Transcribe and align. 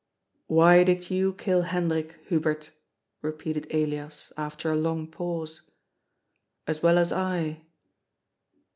"Why 0.47 0.83
did 0.83 1.11
you 1.11 1.31
kill 1.31 1.61
Hendrik, 1.61 2.15
Hubert?" 2.25 2.71
repeated 3.21 3.67
Elias 3.71 4.33
after 4.35 4.71
a 4.71 4.75
long 4.75 5.05
pause, 5.05 5.61
'^ 5.67 5.71
as 6.65 6.81
well 6.81 6.97
as 6.97 7.11
I." 7.11 7.61